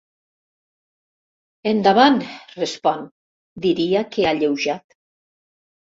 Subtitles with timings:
[1.73, 2.17] Endavant
[2.61, 3.07] —respon,
[3.67, 5.01] diria que alleujat.